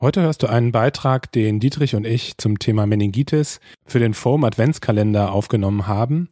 [0.00, 4.44] Heute hörst du einen Beitrag, den Dietrich und ich zum Thema Meningitis für den Foam
[4.44, 6.28] Adventskalender aufgenommen haben,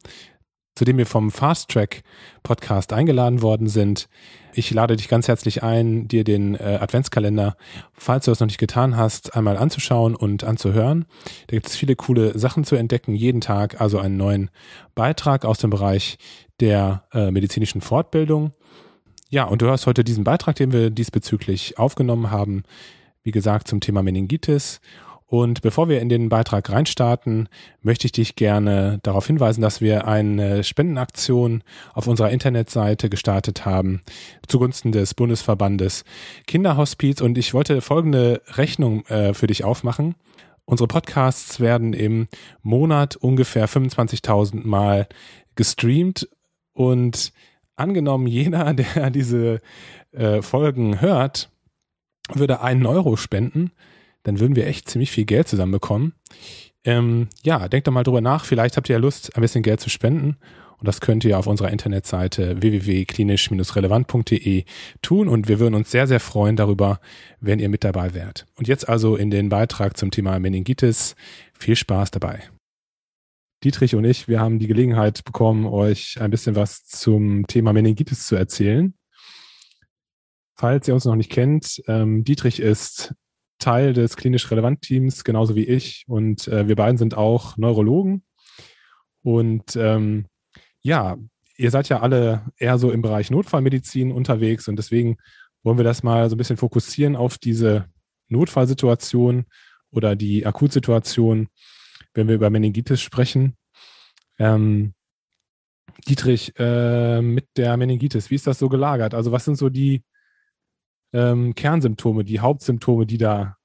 [0.77, 2.05] zu dem wir vom Fast Track
[2.45, 4.09] Podcast eingeladen worden sind.
[4.55, 7.57] Ich lade dich ganz herzlich ein, dir den äh, Adventskalender,
[7.93, 11.05] falls du es noch nicht getan hast, einmal anzuschauen und anzuhören.
[11.49, 14.51] Da gibt es viele coole Sachen zu entdecken, jeden Tag also einen neuen
[14.95, 16.19] Beitrag aus dem Bereich
[16.61, 18.53] der äh, medizinischen Fortbildung.
[19.29, 22.63] Ja, und du hörst heute diesen Beitrag, den wir diesbezüglich aufgenommen haben,
[23.27, 24.81] wie gesagt, zum Thema Meningitis.
[25.27, 27.49] Und bevor wir in den Beitrag reinstarten,
[27.83, 34.03] möchte ich dich gerne darauf hinweisen, dass wir eine Spendenaktion auf unserer Internetseite gestartet haben
[34.47, 36.05] zugunsten des Bundesverbandes
[36.47, 37.21] Kinderhospiz.
[37.21, 40.15] Und ich wollte folgende Rechnung äh, für dich aufmachen.
[40.65, 42.29] Unsere Podcasts werden im
[42.63, 45.09] Monat ungefähr 25.000 Mal
[45.57, 46.29] gestreamt
[46.73, 47.33] und
[47.75, 49.61] angenommen, jener, der diese
[50.13, 51.51] äh, Folgen hört,
[52.35, 53.71] würde einen Euro spenden,
[54.23, 56.15] dann würden wir echt ziemlich viel Geld zusammenbekommen.
[56.85, 58.45] Ähm, ja, denkt doch mal drüber nach.
[58.45, 60.37] Vielleicht habt ihr ja Lust, ein bisschen Geld zu spenden.
[60.79, 64.65] Und das könnt ihr auf unserer Internetseite www.klinisch-relevant.de
[65.01, 65.29] tun.
[65.29, 67.01] Und wir würden uns sehr, sehr freuen darüber,
[67.41, 68.47] wenn ihr mit dabei wärt.
[68.57, 71.17] Und jetzt also in den Beitrag zum Thema Meningitis.
[71.59, 72.43] Viel Spaß dabei.
[73.65, 78.27] Dietrich und ich, wir haben die Gelegenheit bekommen, euch ein bisschen was zum Thema Meningitis
[78.27, 78.93] zu erzählen.
[80.57, 83.15] Falls ihr uns noch nicht kennt, ähm, Dietrich ist
[83.59, 86.05] Teil des klinisch relevant Teams, genauso wie ich.
[86.09, 88.25] Und äh, wir beiden sind auch Neurologen.
[89.23, 90.27] Und ähm,
[90.83, 91.17] ja,
[91.57, 95.17] ihr seid ja alle eher so im Bereich Notfallmedizin unterwegs und deswegen
[95.63, 97.87] wollen wir das mal so ein bisschen fokussieren auf diese
[98.29, 99.47] Notfallsituation
[99.91, 101.49] oder die Akutsituation
[102.17, 103.57] wenn wir über Meningitis sprechen.
[104.39, 104.95] Ähm,
[106.09, 109.15] Dietrich, äh, mit der Meningitis, wie ist das so gelagert?
[109.15, 110.03] Also was sind so die
[111.13, 113.57] ähm, Kernsymptome, die Hauptsymptome, die da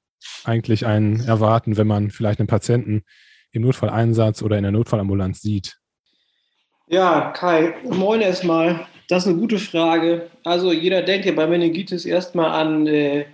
[0.43, 3.03] eigentlich einen erwarten, wenn man vielleicht einen Patienten
[3.51, 5.77] im Notfalleinsatz oder in der Notfallambulanz sieht?
[6.87, 8.87] Ja, Kai, moin erstmal.
[9.07, 10.29] Das ist eine gute Frage.
[10.43, 13.25] Also jeder denkt ja bei Meningitis erstmal an äh,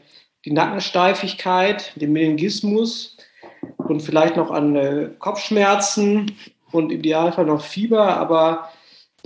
[0.46, 3.18] die Nackensteifigkeit, den Meningismus
[3.78, 6.36] und vielleicht noch an äh, Kopfschmerzen
[6.72, 8.70] und im Idealfall noch Fieber, aber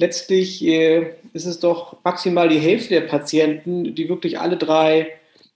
[0.01, 5.07] letztlich äh, ist es doch maximal die Hälfte der Patienten, die wirklich alle drei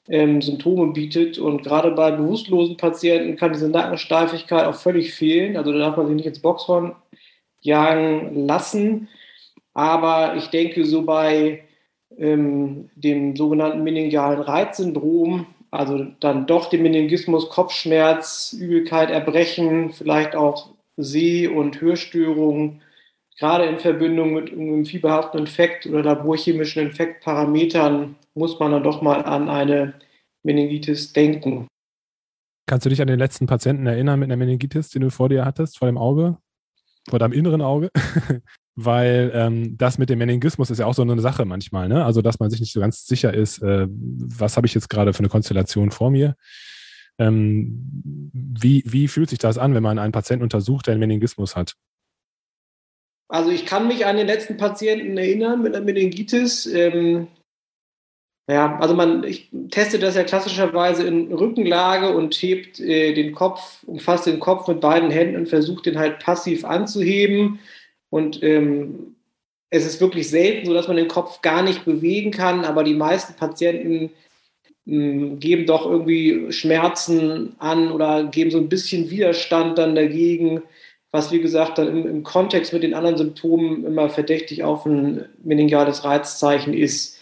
[0.07, 1.37] ähm, Symptome bietet.
[1.37, 5.57] Und gerade bei bewusstlosen Patienten kann diese Nackensteifigkeit auch völlig fehlen.
[5.57, 6.95] Also da darf man sich nicht ins Boxhorn
[7.61, 9.09] jagen lassen.
[9.73, 11.63] Aber ich denke, so bei
[12.17, 20.69] ähm, dem sogenannten meningialen Reizsyndrom also dann doch den Meningismus, Kopfschmerz, Übelkeit, Erbrechen, vielleicht auch
[20.95, 22.81] Seh- und Hörstörungen,
[23.37, 29.23] gerade in Verbindung mit einem fieberhaften Infekt oder laborchemischen Infektparametern muss man dann doch mal
[29.23, 29.93] an eine
[30.43, 31.67] Meningitis denken.
[32.67, 35.45] Kannst du dich an den letzten Patienten erinnern mit einer Meningitis, den du vor dir
[35.45, 36.37] hattest, vor dem Auge?
[37.09, 37.91] Vor deinem inneren Auge?
[38.75, 42.03] weil ähm, das mit dem Meningismus ist ja auch so eine Sache manchmal, ne?
[42.03, 45.13] Also, dass man sich nicht so ganz sicher ist, äh, was habe ich jetzt gerade
[45.13, 46.35] für eine Konstellation vor mir.
[47.17, 51.55] Ähm, wie, wie fühlt sich das an, wenn man einen Patienten untersucht, der einen Meningismus
[51.55, 51.75] hat?
[53.27, 56.65] Also ich kann mich an den letzten Patienten erinnern mit einer Meningitis.
[56.67, 57.27] Ähm,
[58.47, 63.83] Ja, also man, ich teste das ja klassischerweise in Rückenlage und hebt äh, den Kopf,
[63.87, 67.59] umfasst den Kopf mit beiden Händen und versucht den halt passiv anzuheben.
[68.11, 69.15] Und ähm,
[69.71, 72.93] es ist wirklich selten so, dass man den Kopf gar nicht bewegen kann, aber die
[72.93, 74.11] meisten Patienten
[74.85, 80.61] mh, geben doch irgendwie Schmerzen an oder geben so ein bisschen Widerstand dann dagegen,
[81.15, 85.25] was wie gesagt dann im, im Kontext mit den anderen Symptomen immer verdächtig auf ein
[85.43, 87.17] meningiales Reizzeichen ist.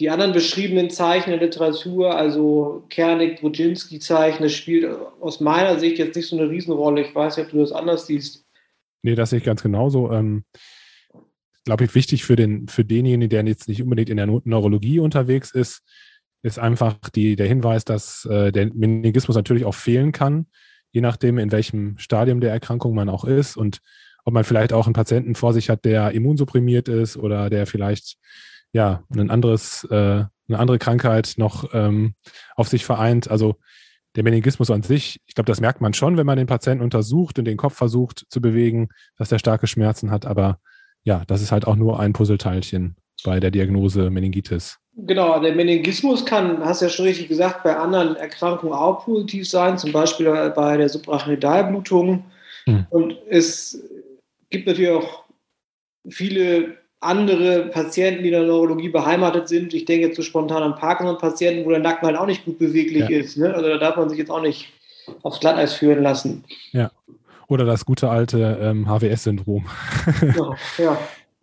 [0.00, 6.16] Die anderen beschriebenen Zeichen der Literatur, also Kernig, Brudzinski-Zeichen, das spielt aus meiner Sicht jetzt
[6.16, 7.02] nicht so eine Riesenrolle.
[7.02, 8.44] Ich weiß nicht, ob du das anders siehst.
[9.02, 10.10] Nee, das sehe ich ganz genauso.
[10.10, 10.44] Ähm,
[11.64, 15.50] Glaube ich, wichtig für, den, für denjenigen, der jetzt nicht unbedingt in der Neurologie unterwegs
[15.50, 15.82] ist,
[16.42, 20.46] ist einfach die, der Hinweis, dass äh, der Meningismus natürlich auch fehlen kann,
[20.94, 23.80] je nachdem, in welchem Stadium der Erkrankung man auch ist und
[24.24, 28.16] ob man vielleicht auch einen Patienten vor sich hat, der immunsupprimiert ist oder der vielleicht
[28.72, 32.14] ja, ein anderes, äh, eine andere Krankheit noch ähm,
[32.54, 33.28] auf sich vereint.
[33.28, 33.56] Also
[34.14, 37.38] der Meningismus an sich, ich glaube, das merkt man schon, wenn man den Patienten untersucht
[37.40, 40.26] und den Kopf versucht zu bewegen, dass er starke Schmerzen hat.
[40.26, 40.60] Aber
[41.02, 44.78] ja, das ist halt auch nur ein Puzzleteilchen bei der Diagnose Meningitis.
[44.96, 49.48] Genau, der Meningismus kann, hast du ja schon richtig gesagt, bei anderen Erkrankungen auch positiv
[49.48, 52.24] sein, zum Beispiel bei der Suprachnoidalblutung.
[52.66, 52.86] Hm.
[52.90, 53.82] Und es
[54.50, 55.24] gibt natürlich auch
[56.08, 59.74] viele andere Patienten, die in der Neurologie beheimatet sind.
[59.74, 63.08] Ich denke jetzt so spontan an Parkinson-Patienten, wo der Nacken halt auch nicht gut beweglich
[63.08, 63.18] ja.
[63.18, 63.36] ist.
[63.36, 63.52] Ne?
[63.52, 64.72] Also da darf man sich jetzt auch nicht
[65.22, 66.44] aufs Glatteis führen lassen.
[66.72, 66.90] Ja.
[67.48, 69.66] Oder das gute alte ähm, HWS-Syndrom.
[70.22, 70.98] ja, ja.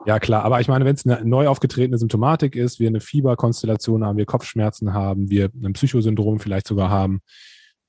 [0.06, 0.44] Ja, klar.
[0.44, 4.26] Aber ich meine, wenn es eine neu aufgetretene Symptomatik ist, wir eine Fieberkonstellation haben, wir
[4.26, 7.22] Kopfschmerzen haben, wir ein Psychosyndrom vielleicht sogar haben,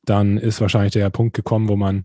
[0.05, 2.05] dann ist wahrscheinlich der Punkt gekommen, wo man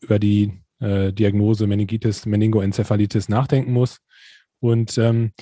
[0.00, 3.98] über die äh, Diagnose Meningitis, Meningoenzephalitis nachdenken muss.
[4.60, 5.32] Und ähm,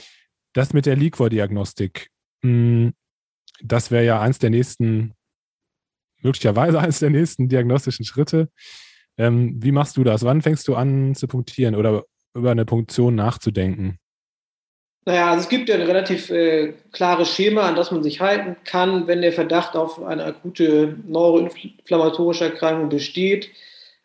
[0.52, 2.10] das mit der Liquor-Diagnostik,
[2.42, 2.92] hm,
[3.62, 5.14] das wäre ja eins der nächsten,
[6.22, 8.48] möglicherweise eins der nächsten diagnostischen Schritte.
[9.16, 10.24] Ähm, wie machst du das?
[10.24, 12.04] Wann fängst du an zu punktieren oder
[12.38, 13.98] über eine Punktion nachzudenken?
[15.04, 18.56] Naja, also es gibt ja ein relativ äh, klares Schema, an das man sich halten
[18.64, 23.50] kann, wenn der Verdacht auf eine akute neuroinflammatorische Erkrankung besteht.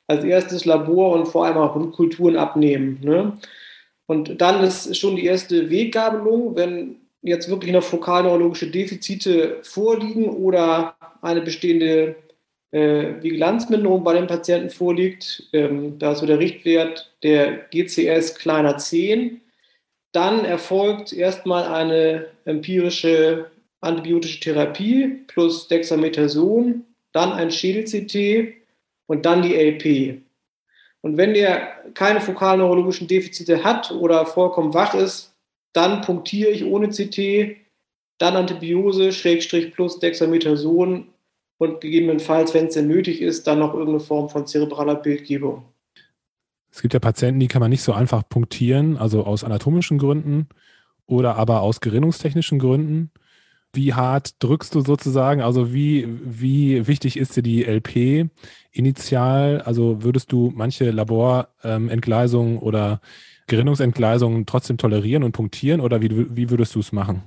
[0.07, 2.99] Als erstes Labor und vor allem auch Blutkulturen abnehmen.
[3.01, 3.37] Ne?
[4.05, 10.95] Und dann ist schon die erste Weggabelung, wenn jetzt wirklich noch fokalneurologische Defizite vorliegen oder
[11.21, 12.15] eine bestehende
[12.73, 18.77] äh, Vigilanzminderung bei den Patienten vorliegt, ähm, da ist so der Richtwert der GCS kleiner
[18.77, 19.41] 10,
[20.11, 23.45] dann erfolgt erstmal eine empirische
[23.81, 28.55] antibiotische Therapie plus Dexamethason, dann ein Schädel-CT
[29.05, 30.21] und dann die LP.
[31.01, 35.35] Und wenn der keine fokalneurologischen Defizite hat oder vollkommen wach ist,
[35.73, 37.57] dann punktiere ich ohne CT,
[38.17, 41.12] dann Antibiose, Schrägstrich plus Dexamethason
[41.63, 45.63] und gegebenenfalls, wenn es denn nötig ist, dann noch irgendeine Form von zerebraler Bildgebung.
[46.71, 50.47] Es gibt ja Patienten, die kann man nicht so einfach punktieren, also aus anatomischen Gründen
[51.05, 53.11] oder aber aus gerinnungstechnischen Gründen.
[53.73, 55.41] Wie hart drückst du sozusagen?
[55.41, 58.29] Also wie, wie wichtig ist dir die LP
[58.71, 59.61] initial?
[59.61, 63.01] Also würdest du manche Laborentgleisungen oder
[63.47, 67.23] Gerinnungsentgleisungen trotzdem tolerieren und punktieren oder wie, wie würdest du es machen?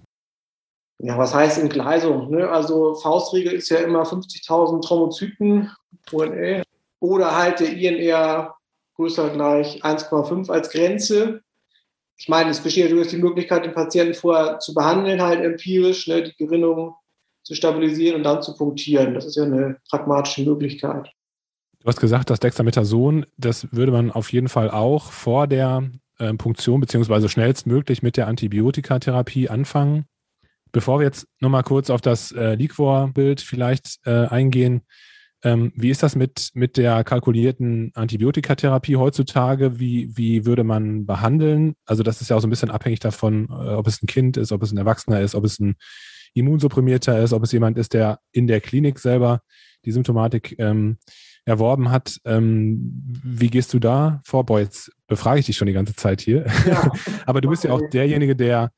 [0.99, 2.31] Ja, was heißt Entgleisung?
[2.31, 2.49] Ne?
[2.49, 5.71] Also Faustregel ist ja immer 50.000 Thrombozyten
[6.13, 6.63] NL
[7.01, 8.57] oder halt der INR
[8.95, 11.43] größer gleich 1,5 als Grenze
[12.19, 16.23] ich meine, es besteht natürlich die Möglichkeit, den Patienten vorher zu behandeln, halt empirisch, ne,
[16.23, 16.95] die Gerinnung
[17.43, 19.15] zu stabilisieren und dann zu punktieren.
[19.15, 21.11] Das ist ja eine pragmatische Möglichkeit.
[21.81, 25.89] Du hast gesagt, das Dexamethason, das würde man auf jeden Fall auch vor der
[26.19, 30.07] äh, Punktion beziehungsweise schnellstmöglich mit der Antibiotikatherapie anfangen.
[30.73, 34.83] Bevor wir jetzt nochmal kurz auf das äh, Liquor-Bild vielleicht äh, eingehen,
[35.43, 39.79] ähm, wie ist das mit, mit der kalkulierten Antibiotikatherapie heutzutage?
[39.79, 41.75] Wie, wie würde man behandeln?
[41.85, 44.37] Also das ist ja auch so ein bisschen abhängig davon, äh, ob es ein Kind
[44.37, 45.77] ist, ob es ein Erwachsener ist, ob es ein
[46.35, 49.41] Immunsupprimierter ist, ob es jemand ist, der in der Klinik selber
[49.85, 50.99] die Symptomatik ähm,
[51.45, 52.19] erworben hat.
[52.25, 54.45] Ähm, wie gehst du da vor?
[54.45, 56.45] Boah, jetzt befrage ich dich schon die ganze Zeit hier.
[56.67, 56.91] Ja.
[57.27, 58.73] Aber du bist ja auch derjenige, der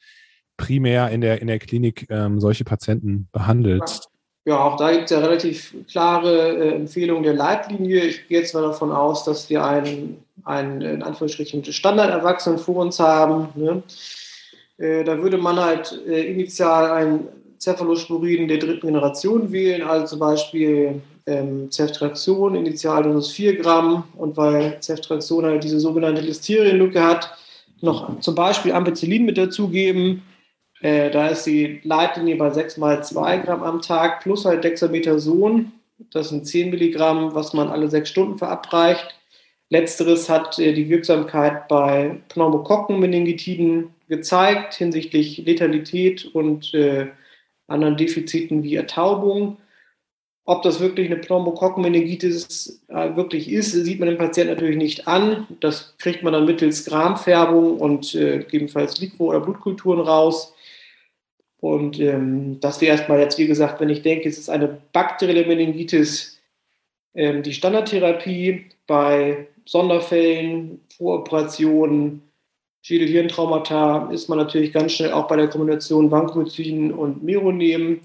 [0.59, 4.03] primär in der, in der Klinik ähm, solche Patienten behandelt.
[4.45, 8.01] Ja, auch da gibt es ja relativ klare äh, Empfehlungen der Leitlinie.
[8.05, 12.99] Ich gehe jetzt mal davon aus, dass wir einen, einen in Anführungsstrichen Standarderwachsenen vor uns
[12.99, 13.49] haben.
[13.55, 13.83] Ne?
[14.79, 17.29] Äh, da würde man halt äh, initial einen
[17.61, 24.05] Cephalosporin der dritten Generation wählen, also zum Beispiel ähm, Ceftriaxon, Initialdosis 4 Gramm.
[24.17, 27.37] Und weil Ceftriaxon halt diese sogenannte Listerienlücke hat,
[27.81, 30.23] noch zum Beispiel Ampicillin mit dazugeben
[30.81, 35.73] Äh, da ist die Leitlinie bei 6 mal 2 Gramm am Tag plus halt Dexamethason.
[36.11, 39.19] Das sind 10 Milligramm, was man alle sechs Stunden verabreicht.
[39.71, 47.09] Letzteres hat äh, die Wirksamkeit bei Pneumokokkenmeningitiden gezeigt hinsichtlich Letalität und äh,
[47.67, 49.59] anderen Defiziten wie Ertaubung.
[50.47, 55.47] Ob das wirklich eine Pneumokokkenmeningitis äh, wirklich ist, sieht man dem Patienten natürlich nicht an.
[55.61, 60.55] Das kriegt man dann mittels Gramfärbung und äh, gegebenenfalls Liquor- oder Blutkulturen raus.
[61.61, 65.47] Und ähm, das wäre erstmal jetzt, wie gesagt, wenn ich denke, es ist eine bakterielle
[65.47, 66.41] Meningitis,
[67.15, 72.23] ähm, die Standardtherapie bei Sonderfällen, Voroperationen,
[72.83, 78.01] Schädel-Hirntraumata ist man natürlich ganz schnell auch bei der Kombination Vancomycin und Meronehmen.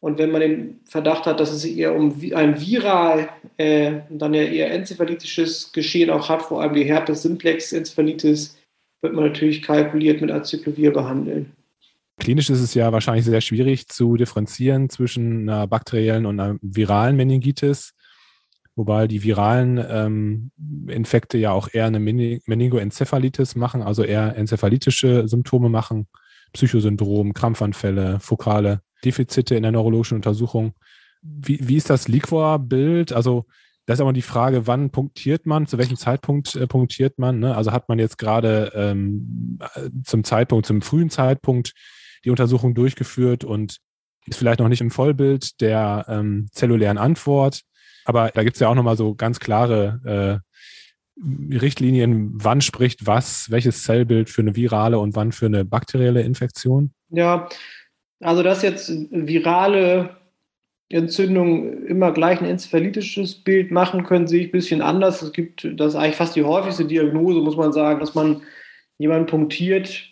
[0.00, 4.42] Und wenn man den Verdacht hat, dass es eher um ein viral, äh, dann ja
[4.42, 8.58] eher enzephalitisches Geschehen auch hat, vor allem die Herpes-Simplex-Enzephalitis,
[9.02, 11.52] wird man natürlich kalkuliert mit Acyclovir behandeln.
[12.20, 17.16] Klinisch ist es ja wahrscheinlich sehr schwierig zu differenzieren zwischen einer bakteriellen und einer viralen
[17.16, 17.94] Meningitis,
[18.76, 20.50] wobei die viralen ähm,
[20.86, 26.08] Infekte ja auch eher eine Meningoenzephalitis machen, also eher enzephalitische Symptome machen,
[26.52, 30.74] Psychosyndrom, Krampfanfälle, fokale Defizite in der neurologischen Untersuchung.
[31.22, 33.14] Wie, wie ist das Liquor-Bild?
[33.14, 33.46] Also
[33.86, 37.38] das ist aber die Frage, wann punktiert man, zu welchem Zeitpunkt äh, punktiert man?
[37.38, 37.56] Ne?
[37.56, 39.58] Also hat man jetzt gerade ähm,
[40.04, 41.72] zum Zeitpunkt, zum frühen Zeitpunkt
[42.24, 43.78] die Untersuchung durchgeführt und
[44.26, 47.62] ist vielleicht noch nicht im Vollbild der ähm, zellulären Antwort.
[48.04, 50.50] Aber da gibt es ja auch nochmal so ganz klare äh,
[51.54, 56.92] Richtlinien, wann spricht was, welches Zellbild für eine virale und wann für eine bakterielle Infektion?
[57.10, 57.48] Ja,
[58.20, 60.16] also dass jetzt virale
[60.88, 65.22] Entzündungen immer gleich ein enzephalitisches Bild machen können, sehe ich ein bisschen anders.
[65.22, 68.42] Es gibt, das ist eigentlich fast die häufigste Diagnose, muss man sagen, dass man
[68.98, 70.09] jemanden punktiert,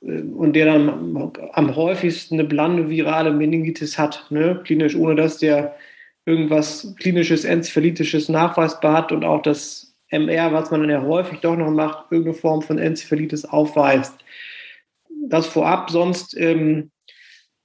[0.00, 4.60] und der dann am häufigsten eine blande virale Meningitis hat, ne?
[4.64, 5.76] klinisch, ohne dass der
[6.24, 11.56] irgendwas klinisches, enzephalitisches nachweisbar hat und auch das MR, was man dann ja häufig doch
[11.56, 14.14] noch macht, irgendeine Form von Enzephalitis aufweist.
[15.28, 16.90] Das vorab, sonst ähm,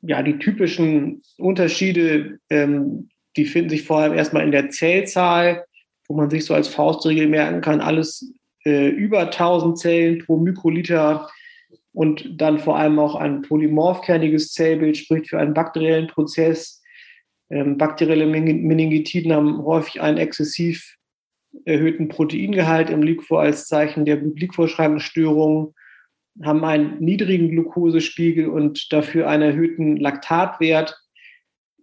[0.01, 5.65] ja die typischen Unterschiede, ähm, die finden sich vor allem erstmal in der Zellzahl,
[6.07, 8.33] wo man sich so als Faustregel merken kann, alles
[8.65, 11.29] äh, über 1000 Zellen pro Mikroliter
[11.93, 16.81] und dann vor allem auch ein polymorphkerniges Zellbild spricht für einen bakteriellen Prozess.
[17.49, 20.97] Ähm, bakterielle Meningitiden haben häufig einen exzessiv
[21.65, 25.75] erhöhten Proteingehalt im Liquor als Zeichen der Blutliquorschrankenstörung,
[26.41, 30.99] haben einen niedrigen Glukosespiegel und dafür einen erhöhten Laktatwert.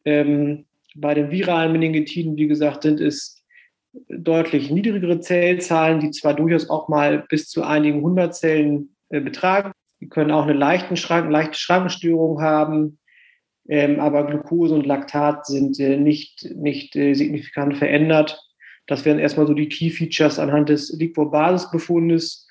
[0.05, 3.45] Ähm, bei den viralen Meningitiden, wie gesagt, sind es
[4.09, 9.73] deutlich niedrigere Zellzahlen, die zwar durchaus auch mal bis zu einigen hundert Zellen äh, betragen,
[10.01, 12.99] die können auch eine leichten Schrank, leichte Schrankenstörung haben,
[13.69, 18.41] ähm, aber Glucose und Laktat sind äh, nicht, nicht äh, signifikant verändert.
[18.87, 22.49] Das wären erstmal so die Key Features anhand des Liquor-Basisbefundes.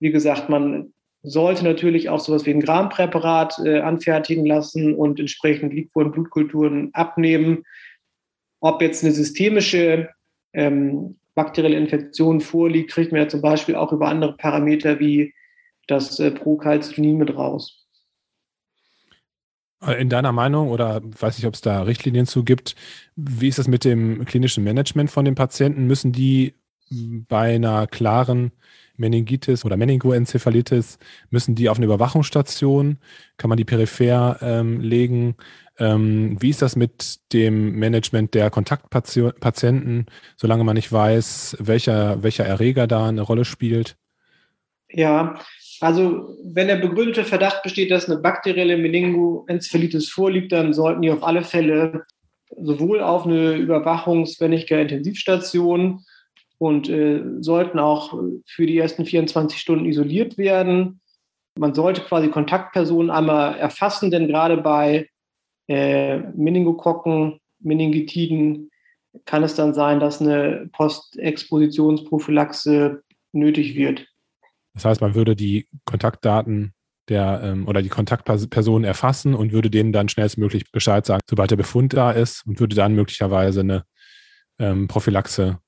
[0.00, 5.74] Wie gesagt, man sollte natürlich auch sowas wie ein Grampräparat äh, anfertigen lassen und entsprechend
[5.74, 7.64] Liquor- und Blutkulturen abnehmen.
[8.60, 10.10] Ob jetzt eine systemische
[10.52, 15.34] ähm, bakterielle Infektion vorliegt, kriegt man ja zum Beispiel auch über andere Parameter wie
[15.86, 17.84] das äh, Procalcitonin mit raus.
[19.98, 22.74] In deiner Meinung oder weiß ich, ob es da Richtlinien zu gibt,
[23.16, 25.86] wie ist das mit dem klinischen Management von den Patienten?
[25.86, 26.54] Müssen die
[26.90, 28.52] bei einer klaren
[28.96, 30.98] Meningitis oder Meningoenzephalitis,
[31.30, 32.98] müssen die auf eine Überwachungsstation?
[33.36, 35.36] Kann man die peripher ähm, legen?
[35.78, 42.46] Ähm, wie ist das mit dem Management der Kontaktpatienten, solange man nicht weiß, welcher, welcher
[42.46, 43.96] Erreger da eine Rolle spielt?
[44.88, 45.40] Ja,
[45.80, 51.24] also, wenn der begründete Verdacht besteht, dass eine bakterielle Meningoenzephalitis vorliegt, dann sollten die auf
[51.24, 52.04] alle Fälle
[52.60, 56.04] sowohl auf eine Überwachungs-, wenn nicht gar Intensivstation
[56.58, 61.00] und äh, sollten auch für die ersten 24 Stunden isoliert werden.
[61.58, 65.08] Man sollte quasi Kontaktpersonen einmal erfassen, denn gerade bei
[65.68, 68.70] äh, Meningokokken, Meningitiden
[69.24, 73.02] kann es dann sein, dass eine Postexpositionsprophylaxe
[73.32, 74.08] nötig wird.
[74.74, 76.74] Das heißt, man würde die Kontaktdaten
[77.08, 81.56] der ähm, oder die Kontaktpersonen erfassen und würde denen dann schnellstmöglich Bescheid sagen, sobald der
[81.56, 83.84] Befund da ist und würde dann möglicherweise eine
[84.58, 85.58] ähm, Prophylaxe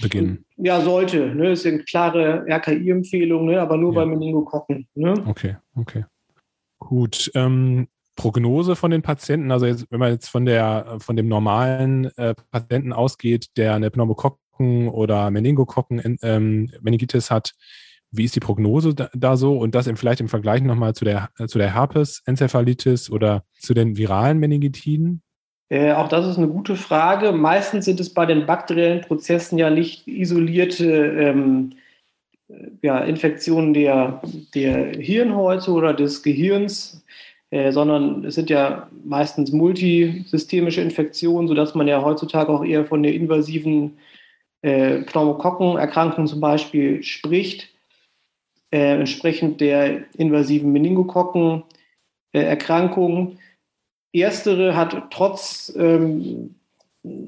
[0.00, 0.44] beginnen.
[0.56, 1.34] Ja, sollte.
[1.34, 1.50] Ne?
[1.50, 3.60] Das ist eine klare RKI-Empfehlung, ne?
[3.60, 4.00] aber nur ja.
[4.00, 4.88] bei Meningokokken.
[4.94, 5.14] Ne?
[5.26, 6.04] Okay, okay.
[6.78, 7.30] Gut.
[7.34, 12.06] Ähm, Prognose von den Patienten, also jetzt, wenn man jetzt von der von dem normalen
[12.16, 17.52] äh, Patienten ausgeht, der eine Pneumokokken oder Meningokokken ähm, Meningitis hat,
[18.10, 21.04] wie ist die Prognose da, da so und das im, vielleicht im Vergleich nochmal zu
[21.04, 25.22] der, zu der Herpes-Enzephalitis oder zu den viralen Meningitiden?
[25.68, 27.32] Äh, auch das ist eine gute Frage.
[27.32, 31.72] Meistens sind es bei den bakteriellen Prozessen ja nicht isolierte ähm,
[32.82, 34.22] ja, Infektionen der,
[34.54, 37.04] der Hirnhäute oder des Gehirns,
[37.50, 43.02] äh, sondern es sind ja meistens multisystemische Infektionen, sodass man ja heutzutage auch eher von
[43.02, 43.98] der invasiven
[44.62, 47.75] äh, Pneumokokkenerkrankung zum Beispiel spricht,
[48.70, 53.38] äh, entsprechend der invasiven Meningokokkenerkrankung.
[54.12, 56.54] Erstere hat trotz ähm,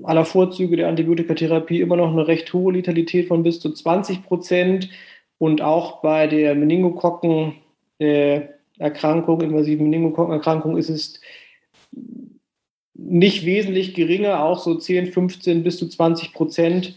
[0.03, 4.91] aller Vorzüge der Antibiotikatherapie immer noch eine recht hohe Letalität von bis zu 20 Prozent.
[5.39, 11.21] Und auch bei der Meningokokkenerkrankung, invasiven Meningokokkenerkrankung, ist es
[12.95, 16.97] nicht wesentlich geringer, auch so 10, 15 bis zu 20 Prozent.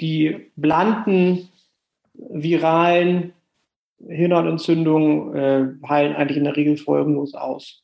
[0.00, 1.50] Die blanden
[2.14, 3.34] viralen
[4.08, 7.82] Hirnhautentzündungen äh, heilen eigentlich in der Regel folgenlos aus.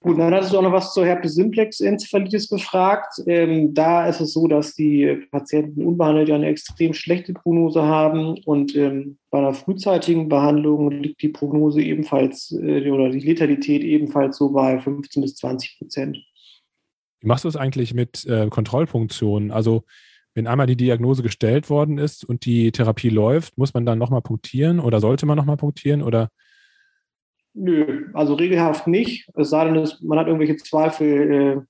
[0.00, 3.14] Gut, dann hattest du auch noch was zur Herpes simplex Enzephalitis befragt.
[3.26, 8.38] Ähm, da ist es so, dass die Patienten unbehandelt ja eine extrem schlechte Prognose haben
[8.44, 14.36] und ähm, bei einer frühzeitigen Behandlung liegt die Prognose ebenfalls äh, oder die Letalität ebenfalls
[14.36, 16.18] so bei 15 bis 20 Prozent.
[17.20, 19.50] Wie machst du es eigentlich mit äh, Kontrollfunktionen?
[19.50, 19.82] Also
[20.36, 24.20] wenn einmal die Diagnose gestellt worden ist und die Therapie läuft, muss man dann nochmal
[24.20, 26.28] punktieren oder sollte man nochmal punktieren oder
[27.54, 29.30] Nö, also regelhaft nicht.
[29.34, 31.60] Es sei denn, man hat irgendwelche Zweifel, äh,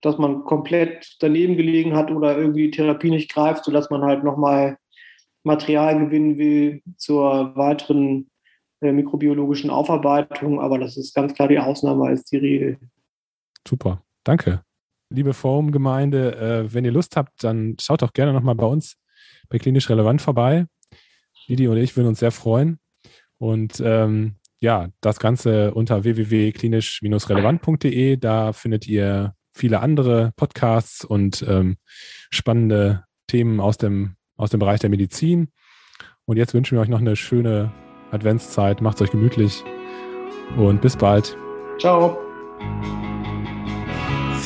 [0.00, 4.24] dass man komplett daneben gelegen hat oder irgendwie die Therapie nicht greift, sodass man halt
[4.24, 4.78] nochmal
[5.44, 8.28] Material gewinnen will zur weiteren
[8.80, 10.60] äh, mikrobiologischen Aufarbeitung.
[10.60, 12.78] Aber das ist ganz klar die Ausnahme als die Regel.
[13.66, 14.64] Super, danke.
[15.10, 18.96] Liebe Forum-Gemeinde, äh, wenn ihr Lust habt, dann schaut doch gerne nochmal bei uns
[19.48, 20.66] bei Klinisch Relevant vorbei.
[21.46, 22.78] Lidi und ich würden uns sehr freuen.
[23.38, 28.16] Und ähm, ja, das Ganze unter www.klinisch-relevant.de.
[28.16, 31.78] Da findet ihr viele andere Podcasts und ähm,
[32.30, 35.48] spannende Themen aus dem, aus dem Bereich der Medizin.
[36.24, 37.72] Und jetzt wünschen wir euch noch eine schöne
[38.10, 38.82] Adventszeit.
[38.82, 39.64] Macht es euch gemütlich
[40.56, 41.36] und bis bald.
[41.78, 42.18] Ciao.